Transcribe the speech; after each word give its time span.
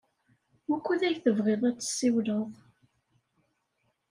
Wukud 0.67 1.01
ay 1.07 1.15
tebɣiḍ 1.17 1.61
ad 1.69 1.77
tessiwleḍ? 1.77 2.49